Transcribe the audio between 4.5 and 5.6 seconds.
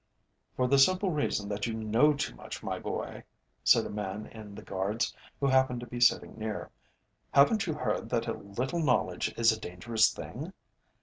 the Guards, who